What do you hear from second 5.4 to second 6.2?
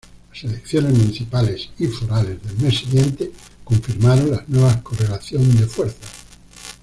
de fuerzas.